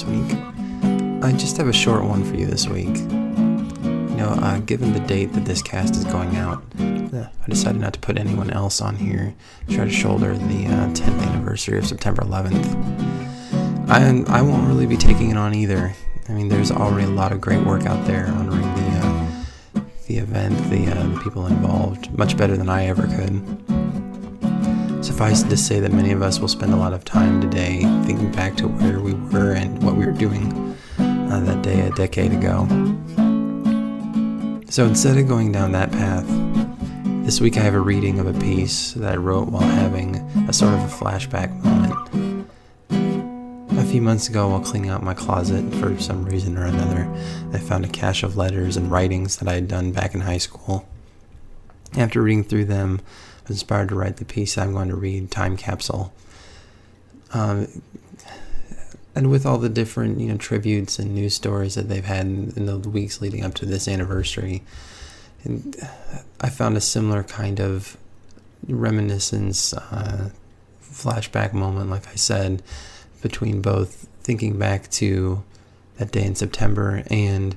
this 0.00 0.10
week. 0.10 0.38
I 1.22 1.32
just 1.32 1.56
have 1.56 1.68
a 1.68 1.72
short 1.72 2.04
one 2.04 2.24
for 2.24 2.36
you 2.36 2.46
this 2.46 2.66
week. 2.66 2.96
You 2.96 4.16
know, 4.16 4.38
uh, 4.40 4.58
given 4.60 4.92
the 4.92 5.00
date 5.00 5.32
that 5.32 5.44
this 5.44 5.62
cast 5.62 5.96
is 5.96 6.04
going 6.04 6.36
out, 6.36 6.62
uh, 6.78 7.26
I 7.42 7.48
decided 7.48 7.80
not 7.80 7.94
to 7.94 8.00
put 8.00 8.18
anyone 8.18 8.50
else 8.50 8.80
on 8.80 8.96
here. 8.96 9.34
Try 9.68 9.84
to 9.84 9.90
shoulder 9.90 10.36
the 10.36 10.66
uh, 10.66 10.88
10th 10.92 11.22
anniversary 11.22 11.78
of 11.78 11.86
September 11.86 12.22
11th. 12.22 13.88
I 13.88 14.38
I 14.38 14.42
won't 14.42 14.66
really 14.68 14.86
be 14.86 14.96
taking 14.96 15.30
it 15.30 15.36
on 15.36 15.54
either. 15.54 15.94
I 16.28 16.32
mean, 16.32 16.48
there's 16.48 16.70
already 16.70 17.06
a 17.06 17.10
lot 17.10 17.32
of 17.32 17.40
great 17.40 17.64
work 17.66 17.86
out 17.86 18.06
there 18.06 18.26
honoring 18.28 18.62
the 18.62 18.90
uh, 19.02 19.82
the 20.06 20.18
event, 20.18 20.56
the 20.70 20.86
uh, 20.90 21.22
people 21.22 21.46
involved, 21.46 22.16
much 22.16 22.36
better 22.36 22.56
than 22.56 22.68
I 22.68 22.86
ever 22.86 23.06
could. 23.06 23.69
Suffice 25.20 25.42
to 25.42 25.56
say 25.58 25.80
that 25.80 25.92
many 25.92 26.12
of 26.12 26.22
us 26.22 26.40
will 26.40 26.48
spend 26.48 26.72
a 26.72 26.76
lot 26.76 26.94
of 26.94 27.04
time 27.04 27.42
today 27.42 27.80
thinking 28.06 28.32
back 28.32 28.56
to 28.56 28.66
where 28.66 29.00
we 29.00 29.12
were 29.12 29.52
and 29.52 29.82
what 29.82 29.94
we 29.94 30.06
were 30.06 30.12
doing 30.12 30.50
uh, 30.98 31.42
that 31.44 31.60
day 31.60 31.86
a 31.86 31.90
decade 31.90 32.32
ago. 32.32 32.66
So 34.70 34.86
instead 34.86 35.18
of 35.18 35.28
going 35.28 35.52
down 35.52 35.72
that 35.72 35.92
path, 35.92 36.24
this 37.26 37.38
week 37.38 37.58
I 37.58 37.60
have 37.60 37.74
a 37.74 37.80
reading 37.80 38.18
of 38.18 38.28
a 38.28 38.40
piece 38.40 38.92
that 38.92 39.12
I 39.12 39.16
wrote 39.16 39.48
while 39.48 39.60
having 39.60 40.16
a 40.48 40.54
sort 40.54 40.72
of 40.72 40.80
a 40.80 41.04
flashback 41.04 41.54
moment. 41.62 42.46
A 43.78 43.84
few 43.84 44.00
months 44.00 44.26
ago, 44.26 44.48
while 44.48 44.60
cleaning 44.60 44.88
out 44.88 45.02
my 45.02 45.12
closet 45.12 45.70
for 45.74 46.00
some 46.00 46.24
reason 46.24 46.56
or 46.56 46.64
another, 46.64 47.06
I 47.52 47.58
found 47.58 47.84
a 47.84 47.88
cache 47.88 48.22
of 48.22 48.38
letters 48.38 48.78
and 48.78 48.90
writings 48.90 49.36
that 49.36 49.48
I 49.48 49.52
had 49.52 49.68
done 49.68 49.92
back 49.92 50.14
in 50.14 50.22
high 50.22 50.38
school. 50.38 50.88
After 51.94 52.22
reading 52.22 52.44
through 52.44 52.64
them, 52.64 53.02
inspired 53.50 53.90
to 53.90 53.94
write 53.94 54.16
the 54.16 54.24
piece 54.24 54.56
I'm 54.56 54.72
going 54.72 54.88
to 54.88 54.96
read, 54.96 55.30
Time 55.30 55.56
Capsule. 55.56 56.12
Um, 57.32 57.82
and 59.14 59.30
with 59.30 59.44
all 59.44 59.58
the 59.58 59.68
different, 59.68 60.20
you 60.20 60.28
know, 60.28 60.36
tributes 60.36 60.98
and 60.98 61.14
news 61.14 61.34
stories 61.34 61.74
that 61.74 61.88
they've 61.88 62.04
had 62.04 62.26
in 62.26 62.66
the 62.66 62.78
weeks 62.78 63.20
leading 63.20 63.44
up 63.44 63.54
to 63.54 63.66
this 63.66 63.88
anniversary, 63.88 64.62
and 65.44 65.76
I 66.40 66.48
found 66.48 66.76
a 66.76 66.80
similar 66.80 67.22
kind 67.22 67.60
of 67.60 67.96
reminiscence, 68.68 69.72
uh, 69.72 70.30
flashback 70.82 71.52
moment, 71.52 71.90
like 71.90 72.06
I 72.08 72.14
said, 72.14 72.62
between 73.22 73.62
both 73.62 74.06
thinking 74.22 74.58
back 74.58 74.90
to 74.90 75.42
that 75.96 76.12
day 76.12 76.24
in 76.24 76.34
September 76.34 77.02
and 77.08 77.56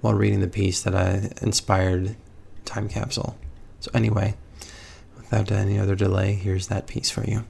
while 0.00 0.14
reading 0.14 0.40
the 0.40 0.48
piece 0.48 0.82
that 0.82 0.94
I 0.94 1.30
inspired 1.42 2.16
Time 2.64 2.88
Capsule. 2.88 3.36
So, 3.80 3.90
anyway, 3.94 4.34
without 5.32 5.50
any 5.50 5.78
other 5.78 5.94
delay, 5.94 6.34
here's 6.34 6.66
that 6.66 6.86
piece 6.86 7.08
for 7.10 7.24
you. 7.24 7.44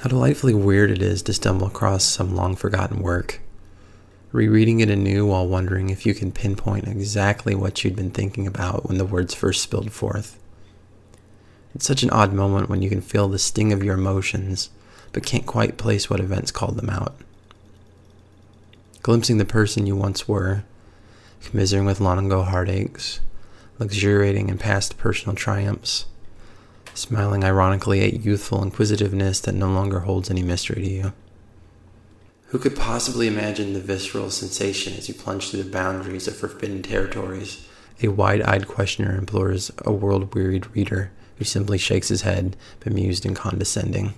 How 0.00 0.10
delightfully 0.10 0.52
weird 0.52 0.90
it 0.90 1.00
is 1.00 1.22
to 1.22 1.32
stumble 1.32 1.66
across 1.66 2.04
some 2.04 2.36
long 2.36 2.54
forgotten 2.54 3.00
work. 3.00 3.40
Rereading 4.30 4.80
it 4.80 4.90
anew 4.90 5.24
while 5.26 5.48
wondering 5.48 5.88
if 5.88 6.04
you 6.04 6.12
can 6.12 6.32
pinpoint 6.32 6.86
exactly 6.86 7.54
what 7.54 7.82
you'd 7.82 7.96
been 7.96 8.10
thinking 8.10 8.46
about 8.46 8.86
when 8.86 8.98
the 8.98 9.06
words 9.06 9.32
first 9.32 9.62
spilled 9.62 9.90
forth. 9.90 10.38
It's 11.74 11.86
such 11.86 12.02
an 12.02 12.10
odd 12.10 12.34
moment 12.34 12.68
when 12.68 12.82
you 12.82 12.90
can 12.90 13.00
feel 13.00 13.28
the 13.28 13.38
sting 13.38 13.72
of 13.72 13.82
your 13.82 13.94
emotions, 13.94 14.68
but 15.12 15.24
can't 15.24 15.46
quite 15.46 15.78
place 15.78 16.10
what 16.10 16.20
events 16.20 16.50
called 16.50 16.76
them 16.76 16.90
out. 16.90 17.16
Glimpsing 19.02 19.38
the 19.38 19.46
person 19.46 19.86
you 19.86 19.96
once 19.96 20.28
were, 20.28 20.64
commiserating 21.42 21.86
with 21.86 22.00
long 22.00 22.26
ago 22.26 22.42
heartaches, 22.42 23.20
luxuriating 23.78 24.48
in 24.48 24.58
past 24.58 24.98
personal 24.98 25.34
triumphs, 25.34 26.06
smiling 26.94 27.44
ironically 27.44 28.02
at 28.02 28.24
youthful 28.24 28.62
inquisitiveness 28.62 29.40
that 29.40 29.54
no 29.54 29.70
longer 29.70 30.00
holds 30.00 30.30
any 30.30 30.42
mystery 30.42 30.82
to 30.82 30.90
you. 30.90 31.12
Who 32.48 32.58
could 32.58 32.76
possibly 32.76 33.26
imagine 33.26 33.72
the 33.72 33.80
visceral 33.80 34.30
sensation 34.30 34.94
as 34.94 35.08
you 35.08 35.14
plunge 35.14 35.50
through 35.50 35.64
the 35.64 35.70
boundaries 35.70 36.28
of 36.28 36.36
forbidden 36.36 36.82
territories? 36.82 37.66
A 38.02 38.08
wide 38.08 38.42
eyed 38.42 38.68
questioner 38.68 39.16
implores 39.16 39.72
a 39.78 39.92
world 39.92 40.34
wearied 40.34 40.74
reader 40.74 41.10
who 41.36 41.44
simply 41.44 41.78
shakes 41.78 42.08
his 42.08 42.22
head, 42.22 42.56
bemused 42.80 43.26
and 43.26 43.34
condescending. 43.34 44.14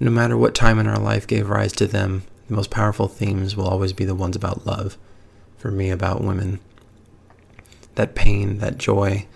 No 0.00 0.10
matter 0.10 0.36
what 0.36 0.54
time 0.54 0.78
in 0.78 0.86
our 0.86 0.98
life 0.98 1.26
gave 1.26 1.50
rise 1.50 1.72
to 1.74 1.86
them, 1.86 2.24
the 2.48 2.54
most 2.54 2.70
powerful 2.70 3.08
themes 3.08 3.56
will 3.56 3.68
always 3.68 3.92
be 3.92 4.04
the 4.04 4.14
ones 4.14 4.36
about 4.36 4.66
love. 4.66 4.96
For 5.58 5.70
me, 5.70 5.90
about 5.90 6.22
women. 6.22 6.60
That 7.94 8.14
pain, 8.14 8.58
that 8.58 8.78
joy, 8.78 9.26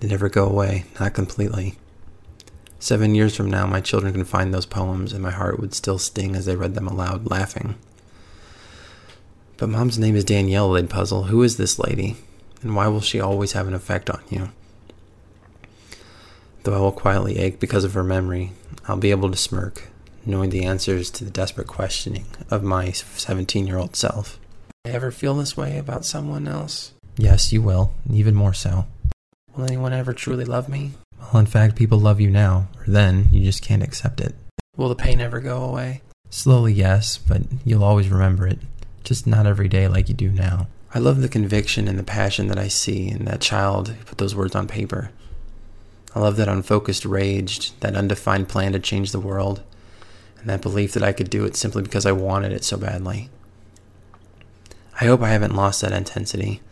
they 0.00 0.08
never 0.08 0.28
go 0.28 0.46
away, 0.46 0.84
not 0.98 1.14
completely. 1.14 1.76
Seven 2.78 3.14
years 3.14 3.34
from 3.34 3.50
now, 3.50 3.66
my 3.66 3.80
children 3.80 4.12
can 4.12 4.24
find 4.24 4.52
those 4.52 4.66
poems, 4.66 5.12
and 5.12 5.22
my 5.22 5.30
heart 5.30 5.58
would 5.58 5.74
still 5.74 5.98
sting 5.98 6.36
as 6.36 6.46
they 6.46 6.56
read 6.56 6.74
them 6.74 6.86
aloud, 6.86 7.30
laughing. 7.30 7.76
But 9.56 9.70
mom's 9.70 9.98
name 9.98 10.16
is 10.16 10.24
Danielle, 10.24 10.72
they'd 10.72 10.90
puzzle. 10.90 11.24
Who 11.24 11.42
is 11.42 11.56
this 11.56 11.78
lady? 11.78 12.16
And 12.62 12.76
why 12.76 12.88
will 12.88 13.00
she 13.00 13.20
always 13.20 13.52
have 13.52 13.66
an 13.66 13.74
effect 13.74 14.10
on 14.10 14.20
you? 14.28 14.50
Though 16.62 16.74
I 16.74 16.80
will 16.80 16.92
quietly 16.92 17.38
ache 17.38 17.60
because 17.60 17.84
of 17.84 17.94
her 17.94 18.04
memory, 18.04 18.52
I'll 18.86 18.96
be 18.96 19.10
able 19.10 19.30
to 19.30 19.36
smirk, 19.36 19.84
knowing 20.26 20.50
the 20.50 20.64
answers 20.64 21.10
to 21.12 21.24
the 21.24 21.30
desperate 21.30 21.68
questioning 21.68 22.26
of 22.50 22.62
my 22.62 22.90
17 22.90 23.66
year 23.66 23.78
old 23.78 23.96
self. 23.96 24.38
I 24.84 24.90
ever 24.90 25.10
feel 25.10 25.34
this 25.34 25.56
way 25.56 25.78
about 25.78 26.04
someone 26.04 26.46
else? 26.46 26.92
Yes, 27.18 27.52
you 27.52 27.62
will, 27.62 27.94
even 28.12 28.34
more 28.34 28.52
so. 28.52 28.86
Will 29.54 29.64
anyone 29.64 29.92
ever 29.92 30.12
truly 30.12 30.44
love 30.44 30.68
me? 30.68 30.92
Well, 31.18 31.40
in 31.40 31.46
fact, 31.46 31.76
people 31.76 31.98
love 31.98 32.20
you 32.20 32.30
now, 32.30 32.68
or 32.78 32.84
then, 32.86 33.28
you 33.32 33.42
just 33.42 33.62
can't 33.62 33.82
accept 33.82 34.20
it. 34.20 34.34
Will 34.76 34.90
the 34.90 34.94
pain 34.94 35.20
ever 35.20 35.40
go 35.40 35.62
away? 35.62 36.02
Slowly, 36.28 36.74
yes, 36.74 37.16
but 37.16 37.42
you'll 37.64 37.84
always 37.84 38.10
remember 38.10 38.46
it. 38.46 38.58
Just 39.02 39.26
not 39.26 39.46
every 39.46 39.68
day 39.68 39.88
like 39.88 40.08
you 40.08 40.14
do 40.14 40.30
now. 40.30 40.66
I 40.94 40.98
love 40.98 41.22
the 41.22 41.28
conviction 41.28 41.88
and 41.88 41.98
the 41.98 42.04
passion 42.04 42.48
that 42.48 42.58
I 42.58 42.68
see 42.68 43.08
in 43.08 43.24
that 43.24 43.40
child 43.40 43.88
who 43.88 44.04
put 44.04 44.18
those 44.18 44.34
words 44.34 44.54
on 44.54 44.66
paper. 44.66 45.10
I 46.14 46.20
love 46.20 46.36
that 46.36 46.48
unfocused 46.48 47.04
rage, 47.04 47.78
that 47.80 47.96
undefined 47.96 48.48
plan 48.48 48.72
to 48.72 48.78
change 48.78 49.12
the 49.12 49.20
world, 49.20 49.62
and 50.40 50.48
that 50.48 50.62
belief 50.62 50.92
that 50.92 51.02
I 51.02 51.12
could 51.12 51.30
do 51.30 51.44
it 51.44 51.56
simply 51.56 51.82
because 51.82 52.06
I 52.06 52.12
wanted 52.12 52.52
it 52.52 52.64
so 52.64 52.76
badly. 52.76 53.30
I 55.00 55.04
hope 55.06 55.22
I 55.22 55.30
haven't 55.30 55.54
lost 55.54 55.82
that 55.82 55.92
intensity, 55.92 56.62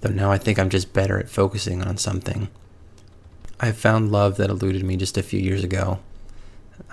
though 0.00 0.10
now 0.10 0.30
I 0.30 0.38
think 0.38 0.58
I'm 0.58 0.70
just 0.70 0.92
better 0.92 1.18
at 1.18 1.28
focusing 1.28 1.82
on 1.82 1.96
something. 1.96 2.48
I 3.58 3.66
have 3.66 3.78
found 3.78 4.12
love 4.12 4.36
that 4.36 4.50
eluded 4.50 4.84
me 4.84 4.96
just 4.96 5.16
a 5.16 5.22
few 5.22 5.40
years 5.40 5.64
ago. 5.64 6.00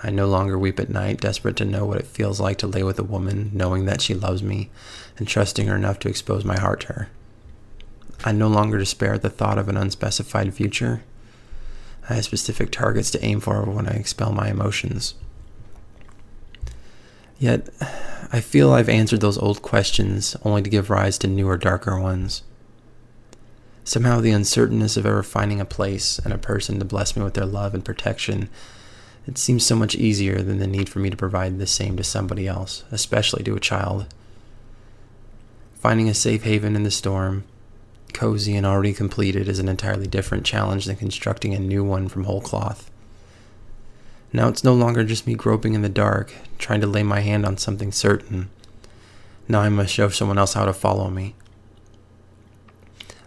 I 0.02 0.10
no 0.10 0.26
longer 0.26 0.58
weep 0.58 0.80
at 0.80 0.88
night, 0.88 1.20
desperate 1.20 1.56
to 1.56 1.64
know 1.64 1.84
what 1.84 1.98
it 1.98 2.06
feels 2.06 2.40
like 2.40 2.56
to 2.58 2.66
lay 2.66 2.82
with 2.82 2.98
a 2.98 3.04
woman, 3.04 3.50
knowing 3.52 3.84
that 3.84 4.00
she 4.00 4.14
loves 4.14 4.42
me, 4.42 4.70
and 5.18 5.28
trusting 5.28 5.66
her 5.66 5.76
enough 5.76 5.98
to 6.00 6.08
expose 6.08 6.44
my 6.44 6.58
heart 6.58 6.80
to 6.82 6.92
her. 6.94 7.08
I 8.24 8.32
no 8.32 8.48
longer 8.48 8.78
despair 8.78 9.14
at 9.14 9.22
the 9.22 9.28
thought 9.28 9.58
of 9.58 9.68
an 9.68 9.76
unspecified 9.76 10.54
future. 10.54 11.02
I 12.08 12.14
have 12.14 12.24
specific 12.24 12.70
targets 12.70 13.10
to 13.10 13.24
aim 13.24 13.40
for 13.40 13.62
when 13.64 13.86
I 13.86 13.92
expel 13.92 14.32
my 14.32 14.48
emotions. 14.48 15.14
Yet, 17.38 17.68
I 18.32 18.40
feel 18.40 18.72
I've 18.72 18.88
answered 18.88 19.20
those 19.20 19.36
old 19.36 19.60
questions 19.60 20.36
only 20.44 20.62
to 20.62 20.70
give 20.70 20.88
rise 20.88 21.18
to 21.18 21.26
newer, 21.26 21.58
darker 21.58 22.00
ones. 22.00 22.42
Somehow, 23.84 24.20
the 24.20 24.30
uncertainness 24.30 24.96
of 24.96 25.04
ever 25.04 25.22
finding 25.22 25.60
a 25.60 25.66
place 25.66 26.18
and 26.18 26.32
a 26.32 26.38
person 26.38 26.78
to 26.78 26.84
bless 26.86 27.16
me 27.16 27.22
with 27.22 27.34
their 27.34 27.44
love 27.44 27.74
and 27.74 27.84
protection, 27.84 28.48
it 29.26 29.36
seems 29.38 29.64
so 29.64 29.76
much 29.76 29.94
easier 29.94 30.40
than 30.40 30.58
the 30.58 30.66
need 30.66 30.88
for 30.88 30.98
me 30.98 31.10
to 31.10 31.16
provide 31.16 31.58
the 31.58 31.66
same 31.66 31.96
to 31.98 32.04
somebody 32.04 32.48
else, 32.48 32.84
especially 32.90 33.44
to 33.44 33.56
a 33.56 33.60
child. 33.60 34.06
Finding 35.74 36.08
a 36.08 36.14
safe 36.14 36.44
haven 36.44 36.76
in 36.76 36.82
the 36.82 36.90
storm, 36.90 37.44
cozy 38.14 38.56
and 38.56 38.64
already 38.64 38.94
completed, 38.94 39.48
is 39.48 39.58
an 39.58 39.68
entirely 39.68 40.06
different 40.06 40.46
challenge 40.46 40.86
than 40.86 40.96
constructing 40.96 41.52
a 41.52 41.58
new 41.58 41.84
one 41.84 42.08
from 42.08 42.24
whole 42.24 42.40
cloth. 42.40 42.90
Now 44.32 44.48
it's 44.48 44.64
no 44.64 44.74
longer 44.74 45.04
just 45.04 45.26
me 45.26 45.34
groping 45.34 45.74
in 45.74 45.82
the 45.82 45.88
dark, 45.90 46.32
trying 46.58 46.80
to 46.80 46.86
lay 46.86 47.02
my 47.02 47.20
hand 47.20 47.44
on 47.44 47.58
something 47.58 47.92
certain. 47.92 48.48
Now 49.46 49.60
I 49.60 49.68
must 49.68 49.92
show 49.92 50.08
someone 50.08 50.38
else 50.38 50.54
how 50.54 50.64
to 50.64 50.72
follow 50.72 51.10
me. 51.10 51.34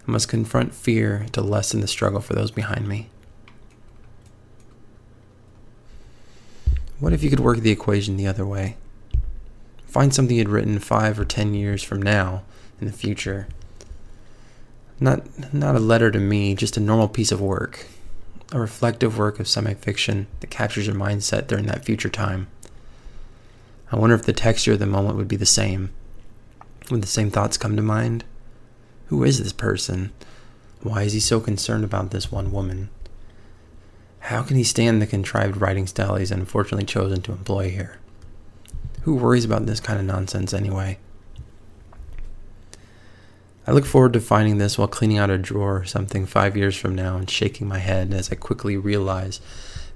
I 0.08 0.10
must 0.10 0.28
confront 0.28 0.74
fear 0.74 1.26
to 1.32 1.42
lessen 1.42 1.82
the 1.82 1.86
struggle 1.86 2.20
for 2.20 2.32
those 2.32 2.50
behind 2.50 2.88
me. 2.88 3.10
What 6.98 7.12
if 7.12 7.22
you 7.22 7.28
could 7.28 7.40
work 7.40 7.58
the 7.58 7.70
equation 7.70 8.16
the 8.16 8.26
other 8.26 8.46
way? 8.46 8.78
Find 9.86 10.14
something 10.14 10.34
you'd 10.34 10.48
written 10.48 10.78
five 10.78 11.20
or 11.20 11.26
ten 11.26 11.52
years 11.52 11.82
from 11.82 12.00
now, 12.00 12.42
in 12.80 12.86
the 12.86 12.92
future. 12.92 13.48
Not, 14.98 15.52
not 15.52 15.76
a 15.76 15.80
letter 15.80 16.10
to 16.10 16.18
me, 16.18 16.54
just 16.54 16.78
a 16.78 16.80
normal 16.80 17.08
piece 17.08 17.30
of 17.30 17.42
work. 17.42 17.86
A 18.50 18.58
reflective 18.58 19.18
work 19.18 19.38
of 19.38 19.46
semi 19.46 19.74
fiction 19.74 20.26
that 20.40 20.48
captures 20.48 20.86
your 20.86 20.96
mindset 20.96 21.46
during 21.46 21.66
that 21.66 21.84
future 21.84 22.08
time. 22.08 22.48
I 23.92 23.96
wonder 23.96 24.16
if 24.16 24.24
the 24.24 24.32
texture 24.32 24.72
of 24.72 24.78
the 24.78 24.86
moment 24.86 25.16
would 25.16 25.28
be 25.28 25.36
the 25.36 25.44
same. 25.44 25.90
Would 26.90 27.02
the 27.02 27.06
same 27.06 27.30
thoughts 27.30 27.58
come 27.58 27.76
to 27.76 27.82
mind? 27.82 28.24
Who 29.08 29.24
is 29.24 29.42
this 29.42 29.54
person? 29.54 30.12
Why 30.82 31.02
is 31.02 31.14
he 31.14 31.20
so 31.20 31.40
concerned 31.40 31.82
about 31.82 32.10
this 32.10 32.30
one 32.30 32.52
woman? 32.52 32.90
How 34.20 34.42
can 34.42 34.56
he 34.56 34.64
stand 34.64 35.00
the 35.00 35.06
contrived 35.06 35.58
writing 35.58 35.86
style 35.86 36.16
he's 36.16 36.30
unfortunately 36.30 36.84
chosen 36.84 37.22
to 37.22 37.32
employ 37.32 37.70
here? 37.70 37.98
Who 39.02 39.14
worries 39.14 39.46
about 39.46 39.64
this 39.64 39.80
kind 39.80 39.98
of 39.98 40.04
nonsense 40.04 40.52
anyway? 40.52 40.98
I 43.66 43.72
look 43.72 43.86
forward 43.86 44.12
to 44.12 44.20
finding 44.20 44.58
this 44.58 44.76
while 44.76 44.88
cleaning 44.88 45.16
out 45.16 45.30
a 45.30 45.38
drawer 45.38 45.78
or 45.78 45.84
something 45.86 46.26
five 46.26 46.54
years 46.54 46.76
from 46.76 46.94
now 46.94 47.16
and 47.16 47.30
shaking 47.30 47.66
my 47.66 47.78
head 47.78 48.12
as 48.12 48.30
I 48.30 48.34
quickly 48.34 48.76
realize 48.76 49.40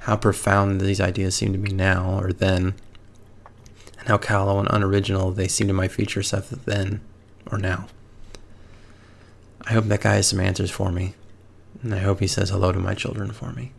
how 0.00 0.16
profound 0.16 0.80
these 0.80 1.00
ideas 1.02 1.34
seem 1.34 1.52
to 1.52 1.58
me 1.58 1.70
now 1.70 2.18
or 2.18 2.32
then, 2.32 2.74
and 3.98 4.08
how 4.08 4.16
callow 4.16 4.58
and 4.58 4.68
unoriginal 4.70 5.32
they 5.32 5.48
seem 5.48 5.68
to 5.68 5.74
my 5.74 5.88
future 5.88 6.22
self 6.22 6.48
then 6.48 7.02
or 7.50 7.58
now. 7.58 7.88
I 9.66 9.74
hope 9.74 9.84
that 9.84 10.00
guy 10.00 10.16
has 10.16 10.28
some 10.28 10.40
answers 10.40 10.70
for 10.70 10.90
me, 10.90 11.14
and 11.82 11.94
I 11.94 11.98
hope 11.98 12.18
he 12.18 12.26
says 12.26 12.50
hello 12.50 12.72
to 12.72 12.80
my 12.80 12.94
children 12.94 13.30
for 13.30 13.52
me. 13.52 13.72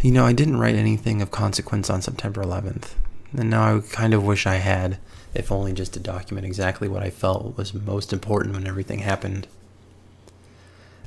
You 0.00 0.10
know, 0.10 0.24
I 0.24 0.32
didn't 0.32 0.58
write 0.58 0.74
anything 0.74 1.20
of 1.20 1.30
consequence 1.30 1.90
on 1.90 2.00
September 2.00 2.42
11th, 2.42 2.92
and 3.36 3.50
now 3.50 3.76
I 3.76 3.80
kind 3.80 4.14
of 4.14 4.24
wish 4.24 4.46
I 4.46 4.56
had, 4.56 4.98
if 5.34 5.52
only 5.52 5.72
just 5.74 5.92
to 5.94 6.00
document 6.00 6.46
exactly 6.46 6.88
what 6.88 7.02
I 7.02 7.10
felt 7.10 7.58
was 7.58 7.74
most 7.74 8.12
important 8.12 8.54
when 8.54 8.66
everything 8.66 9.00
happened. 9.00 9.48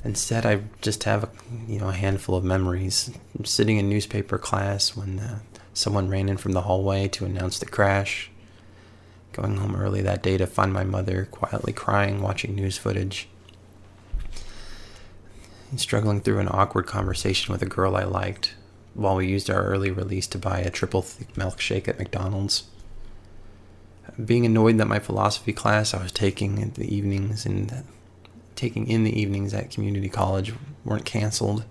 Instead, 0.04 0.46
I 0.46 0.62
just 0.80 1.04
have, 1.04 1.24
a, 1.24 1.30
you 1.66 1.80
know, 1.80 1.88
a 1.88 1.92
handful 1.92 2.36
of 2.36 2.44
memories. 2.44 3.10
I'm 3.36 3.44
sitting 3.44 3.76
in 3.76 3.88
newspaper 3.88 4.38
class 4.38 4.96
when 4.96 5.18
uh, 5.18 5.40
someone 5.74 6.08
ran 6.08 6.28
in 6.28 6.36
from 6.36 6.52
the 6.52 6.62
hallway 6.62 7.08
to 7.08 7.24
announce 7.24 7.58
the 7.58 7.66
crash. 7.66 8.30
Going 9.32 9.56
home 9.58 9.76
early 9.76 10.02
that 10.02 10.22
day 10.22 10.36
to 10.38 10.46
find 10.46 10.72
my 10.72 10.84
mother 10.84 11.28
quietly 11.30 11.72
crying, 11.72 12.20
watching 12.20 12.54
news 12.54 12.78
footage. 12.78 13.28
And 15.70 15.80
struggling 15.80 16.20
through 16.20 16.40
an 16.40 16.48
awkward 16.50 16.86
conversation 16.86 17.52
with 17.52 17.62
a 17.62 17.66
girl 17.66 17.96
I 17.96 18.02
liked 18.02 18.54
while 18.94 19.16
we 19.16 19.28
used 19.28 19.48
our 19.48 19.62
early 19.62 19.92
release 19.92 20.26
to 20.28 20.38
buy 20.38 20.58
a 20.58 20.70
triple 20.70 21.02
thick 21.02 21.34
milkshake 21.34 21.86
at 21.86 21.98
McDonald's. 21.98 22.64
Being 24.22 24.44
annoyed 24.44 24.78
that 24.78 24.88
my 24.88 24.98
philosophy 24.98 25.52
class 25.52 25.94
I 25.94 26.02
was 26.02 26.10
taking 26.10 26.58
in 26.58 26.72
the 26.72 26.92
evenings 26.92 27.46
and 27.46 27.84
taking 28.56 28.88
in 28.88 29.04
the 29.04 29.18
evenings 29.18 29.54
at 29.54 29.70
community 29.70 30.08
college 30.08 30.52
weren't 30.84 31.04
canceled. 31.04 31.64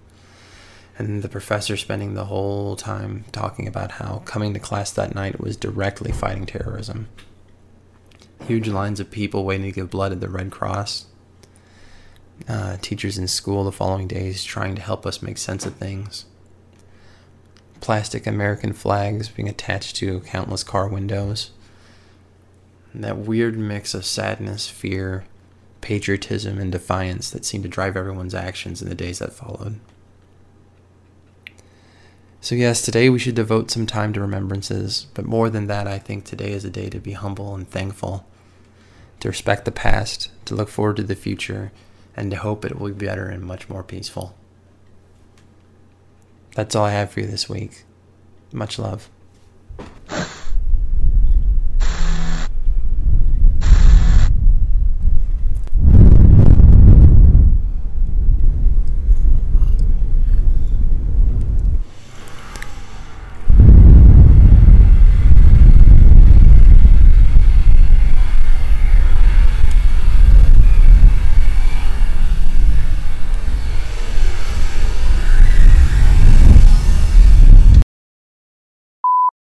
And 0.97 1.21
the 1.21 1.29
professor 1.29 1.75
spending 1.75 2.13
the 2.13 2.25
whole 2.25 2.75
time 2.77 3.25
talking 3.31 3.67
about 3.67 3.91
how 3.91 4.21
coming 4.25 4.53
to 4.53 4.59
class 4.59 4.91
that 4.91 5.13
night 5.13 5.39
was 5.39 5.57
directly 5.57 6.11
fighting 6.11 6.45
terrorism. 6.45 7.09
Huge 8.49 8.67
lines 8.67 8.99
of 8.99 9.11
people 9.11 9.45
waiting 9.45 9.67
to 9.67 9.71
give 9.71 9.91
blood 9.91 10.11
at 10.11 10.21
the 10.21 10.27
Red 10.27 10.49
Cross. 10.49 11.05
Uh, 12.47 12.77
teachers 12.81 13.15
in 13.15 13.27
school 13.27 13.63
the 13.63 13.71
following 13.71 14.07
days 14.07 14.43
trying 14.43 14.73
to 14.73 14.81
help 14.81 15.05
us 15.05 15.21
make 15.21 15.37
sense 15.37 15.67
of 15.67 15.75
things 15.75 16.25
plastic 17.79 18.25
American 18.27 18.73
flags 18.73 19.29
being 19.29 19.47
attached 19.47 19.95
to 19.97 20.19
countless 20.21 20.63
car 20.63 20.87
windows. 20.87 21.51
And 22.93 23.03
that 23.03 23.19
weird 23.19 23.57
mix 23.57 23.93
of 23.93 24.05
sadness, 24.05 24.67
fear, 24.67 25.25
patriotism, 25.81 26.57
and 26.59 26.71
defiance 26.71 27.29
that 27.29 27.45
seemed 27.45 27.63
to 27.63 27.69
drive 27.69 27.95
everyone's 27.95 28.33
actions 28.33 28.81
in 28.81 28.89
the 28.89 28.95
days 28.95 29.19
that 29.19 29.33
followed. 29.33 29.79
So, 32.41 32.55
yes, 32.55 32.81
today 32.81 33.09
we 33.09 33.19
should 33.19 33.35
devote 33.35 33.69
some 33.69 33.85
time 33.85 34.13
to 34.13 34.21
remembrances, 34.21 35.05
but 35.13 35.25
more 35.25 35.49
than 35.49 35.67
that, 35.67 35.87
I 35.87 35.99
think 35.99 36.25
today 36.25 36.51
is 36.51 36.65
a 36.65 36.69
day 36.69 36.89
to 36.89 36.99
be 36.99 37.11
humble 37.11 37.53
and 37.53 37.69
thankful, 37.69 38.25
to 39.19 39.27
respect 39.27 39.65
the 39.65 39.71
past, 39.71 40.29
to 40.45 40.55
look 40.55 40.69
forward 40.69 40.97
to 40.97 41.03
the 41.03 41.15
future, 41.15 41.71
and 42.15 42.31
to 42.31 42.37
hope 42.37 42.65
it 42.65 42.79
will 42.79 42.89
be 42.89 43.05
better 43.05 43.27
and 43.27 43.43
much 43.43 43.69
more 43.69 43.83
peaceful. 43.83 44.35
That's 46.55 46.75
all 46.75 46.85
I 46.85 46.91
have 46.91 47.11
for 47.11 47.21
you 47.21 47.27
this 47.27 47.47
week. 47.47 47.83
Much 48.51 48.79
love. 48.79 49.09